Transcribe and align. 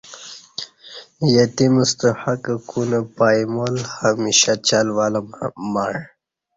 یتیم 1.35 1.75
ستہ 1.89 2.09
حق 2.21 2.45
کونہ 2.69 2.99
پائمال 3.17 3.75
ہمیشہ 3.99 4.53
چل 4.67 4.87
ول 4.97 5.15
مع 5.71 5.89